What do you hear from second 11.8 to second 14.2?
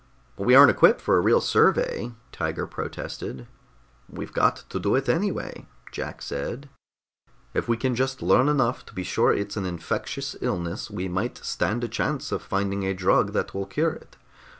a chance of finding a drug that will cure it.